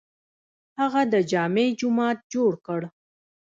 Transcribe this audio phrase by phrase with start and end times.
[0.79, 2.81] هغه د جامع جومات جوړ کړ.